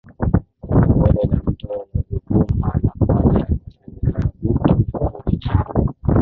Bonde 0.67 1.23
la 1.31 1.37
Mto 1.45 1.73
Ruvuma 2.27 2.79
na 2.83 2.91
Pwani 3.05 3.39
ya 3.39 3.45
Kusini 3.45 3.95
lina 4.01 4.29
mito 4.43 4.75
mikuu 4.75 5.21
mitano 5.25 5.85